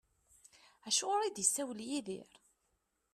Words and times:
Acuɣer 0.87 1.21
i 1.23 1.29
d-isawel 1.31 1.79
Yidir? 1.89 2.31